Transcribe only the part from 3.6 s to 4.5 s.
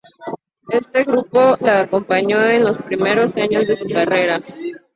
de su carrera.